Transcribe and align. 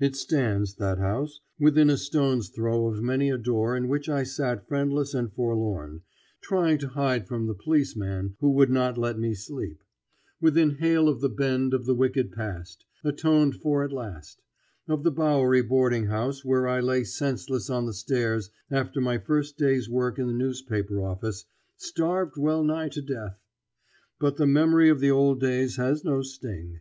It 0.00 0.16
stands, 0.16 0.76
that 0.76 0.96
house, 0.96 1.42
within 1.60 1.90
a 1.90 1.98
stone's 1.98 2.48
throw 2.48 2.86
of 2.86 3.02
many 3.02 3.28
a 3.28 3.36
door 3.36 3.76
in 3.76 3.88
which 3.88 4.08
I 4.08 4.22
sat 4.22 4.66
friendless 4.66 5.12
and 5.12 5.30
forlorn, 5.30 6.00
trying 6.40 6.78
to 6.78 6.88
hide 6.88 7.28
from 7.28 7.46
the 7.46 7.52
policeman 7.52 8.36
who 8.40 8.52
would 8.52 8.70
not 8.70 8.96
let 8.96 9.18
me 9.18 9.34
sleep; 9.34 9.82
within 10.40 10.76
hail 10.78 11.10
of 11.10 11.20
the 11.20 11.28
Bend 11.28 11.74
of 11.74 11.84
the 11.84 11.94
wicked 11.94 12.32
past, 12.32 12.86
atoned 13.04 13.56
for 13.56 13.84
at 13.84 13.92
last; 13.92 14.40
of 14.88 15.02
the 15.02 15.12
Bowery 15.12 15.60
boarding 15.60 16.06
house 16.06 16.42
where 16.42 16.66
I 16.66 16.80
lay 16.80 17.04
senseless 17.04 17.68
on 17.68 17.84
the 17.84 17.92
stairs 17.92 18.48
after 18.70 19.02
my 19.02 19.18
first 19.18 19.58
day's 19.58 19.90
work 19.90 20.18
in 20.18 20.26
the 20.26 20.32
newspaper 20.32 21.02
office, 21.02 21.44
starved 21.76 22.38
well 22.38 22.64
nigh 22.64 22.88
to 22.88 23.02
death. 23.02 23.38
But 24.18 24.38
the 24.38 24.46
memory 24.46 24.88
of 24.88 25.00
the 25.00 25.10
old 25.10 25.38
days 25.38 25.76
has 25.76 26.02
no 26.02 26.22
sting. 26.22 26.80